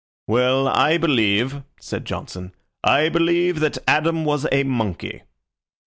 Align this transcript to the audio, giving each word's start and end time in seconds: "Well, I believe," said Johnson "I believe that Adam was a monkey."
"Well, 0.25 0.67
I 0.67 0.97
believe," 0.97 1.61
said 1.79 2.05
Johnson 2.05 2.55
"I 2.83 3.07
believe 3.07 3.59
that 3.59 3.77
Adam 3.87 4.25
was 4.25 4.47
a 4.51 4.63
monkey." 4.63 5.21